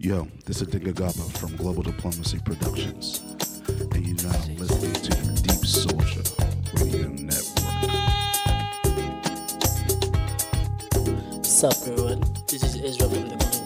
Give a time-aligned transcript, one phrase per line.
[0.00, 1.10] Yo, this is Dinga Gaba
[1.40, 3.20] from Global Diplomacy Productions.
[3.66, 5.10] And you're now listening to
[5.42, 6.22] Deepsoulja
[6.80, 7.58] Radio Network.
[11.34, 12.22] What's up, everyone?
[12.46, 13.57] This is Ezra from the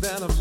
[0.00, 0.39] Tell me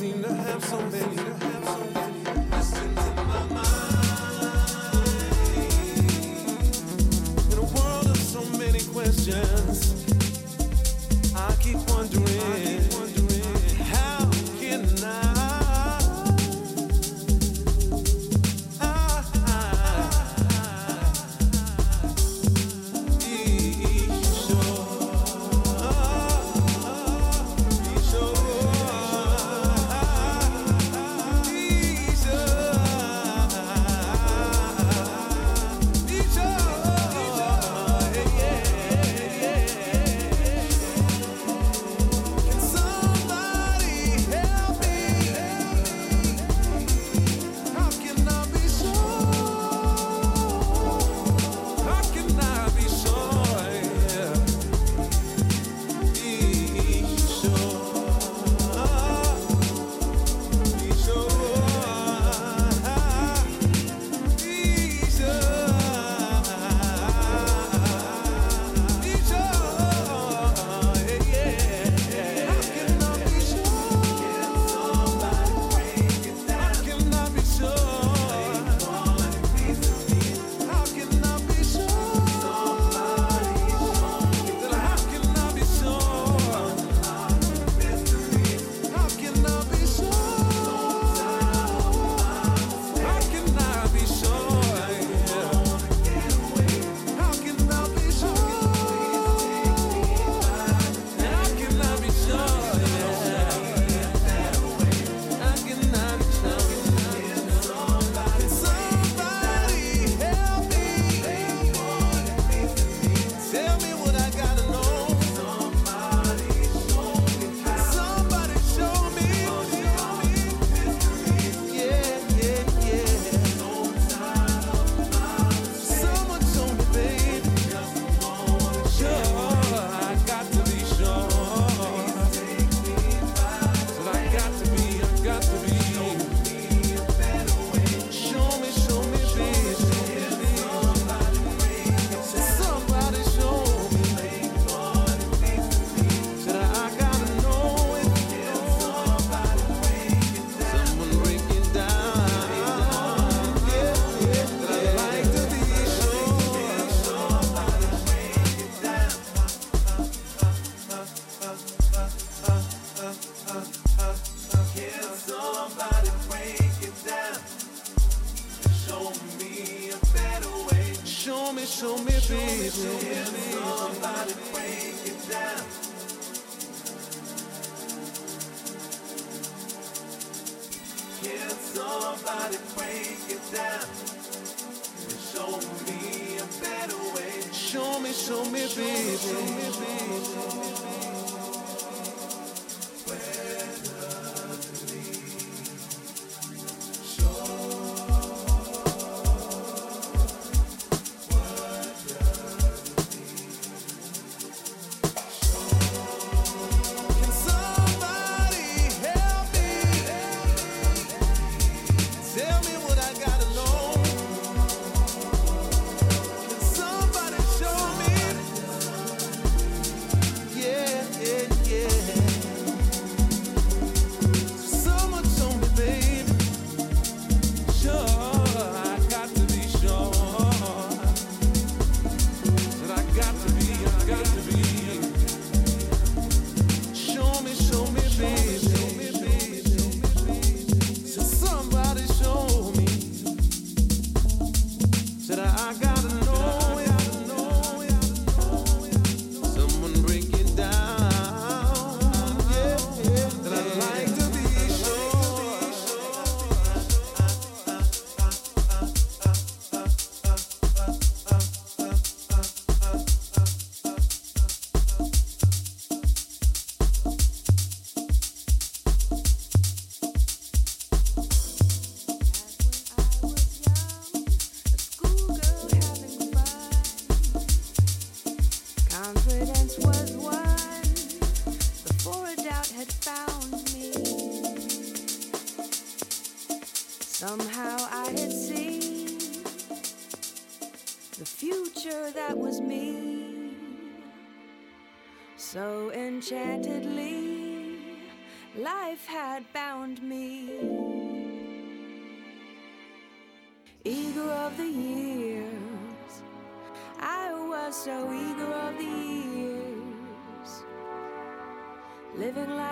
[0.00, 2.09] seem to have so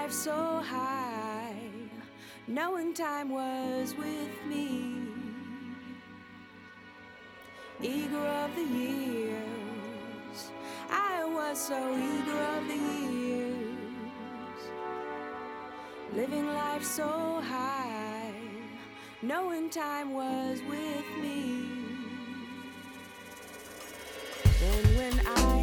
[0.08, 1.52] life so high,
[2.46, 4.94] knowing time was with me.
[7.82, 10.50] Eager of the years,
[10.90, 12.80] I was so eager of the
[13.12, 14.60] years.
[16.14, 18.32] Living life so high,
[19.20, 21.68] knowing time was with me.
[24.58, 25.57] Then when I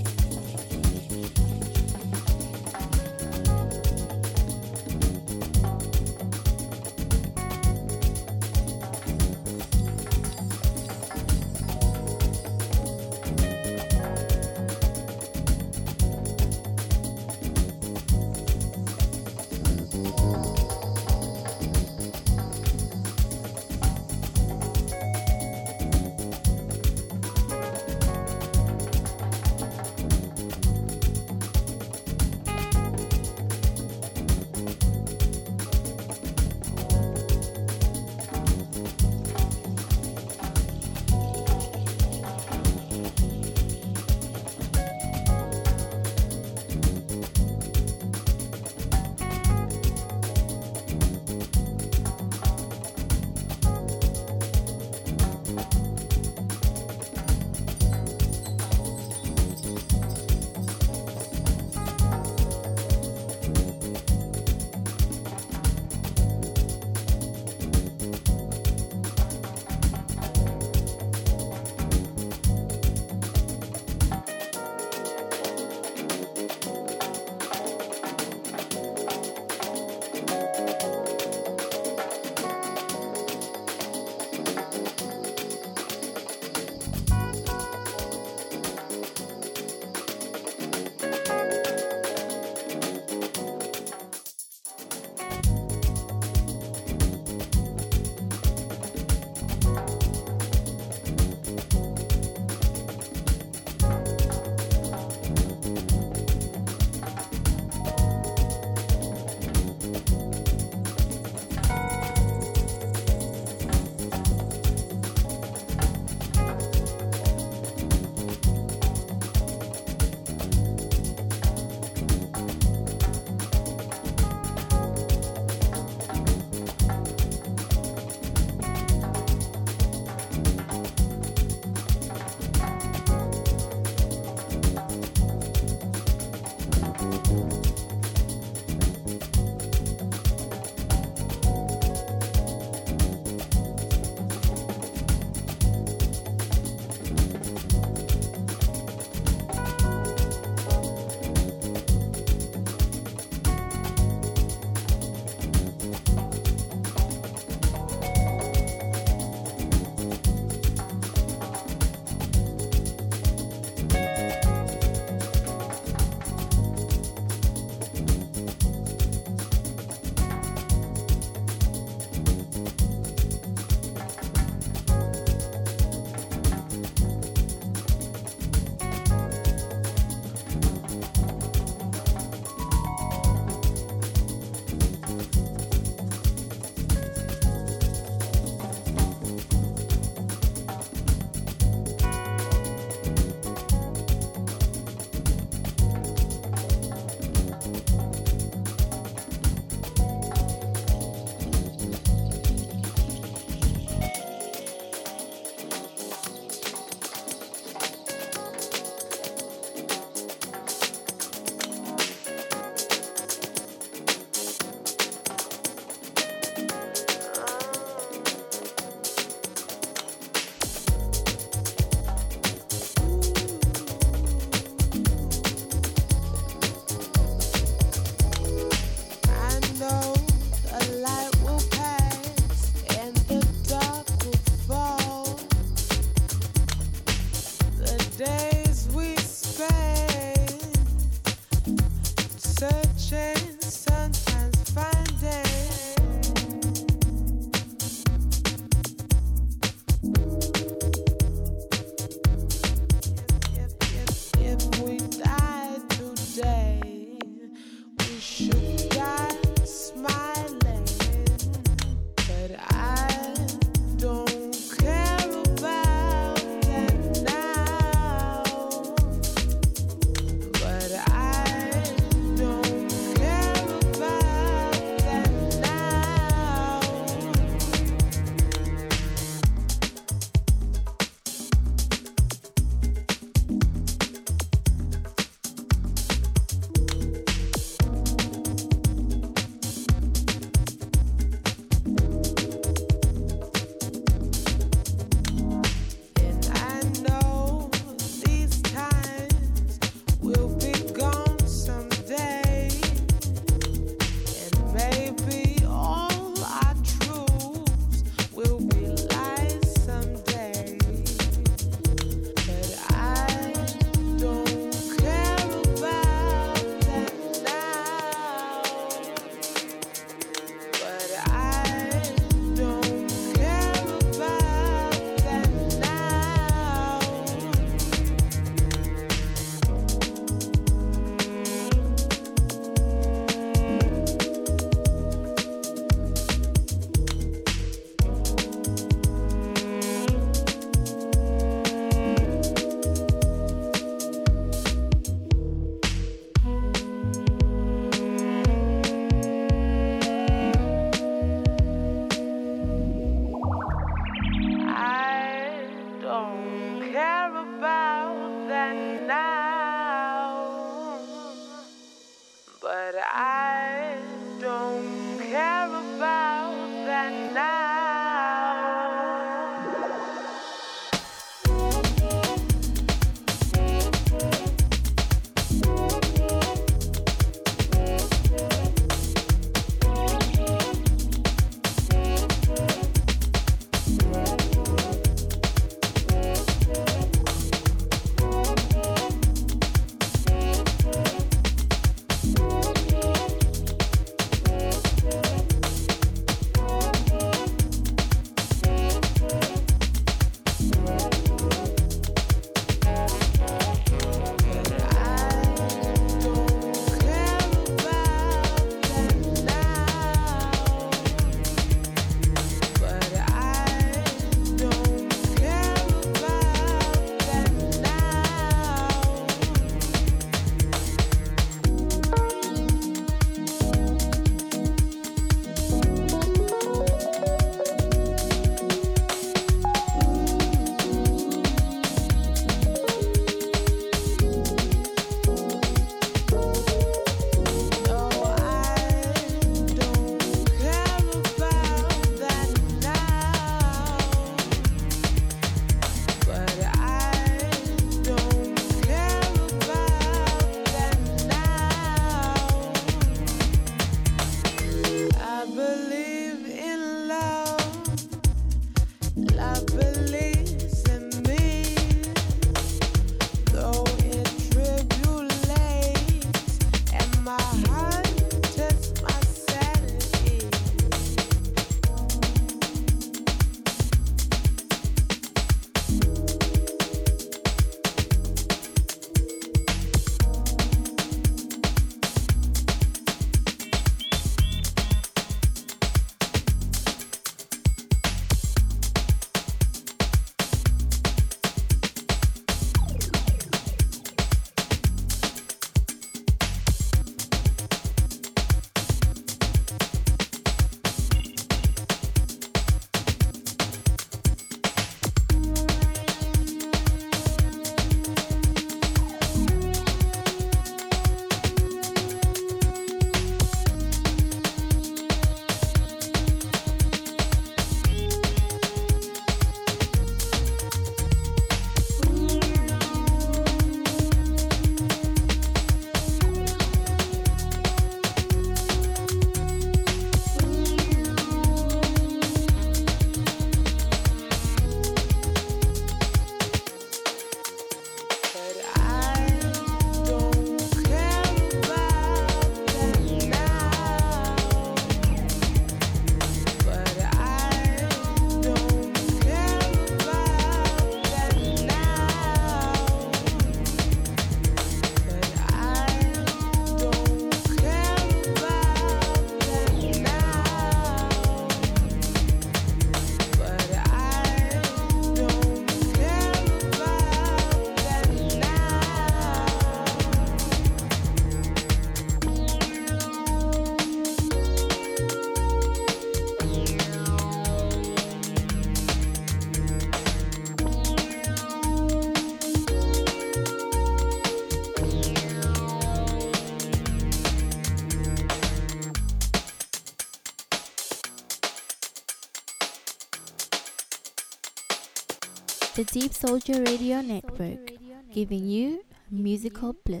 [595.93, 597.73] Deepsoulja Radio Network,
[598.13, 600.00] giving you musical bliss.